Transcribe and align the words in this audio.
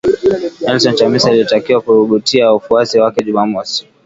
Nelson 0.61 0.93
Chamisa, 0.95 1.29
alitakiwa 1.31 1.81
kuhutubia 1.81 2.51
wafuasi 2.51 2.99
wake 2.99 3.23
Jumamosi 3.23 3.87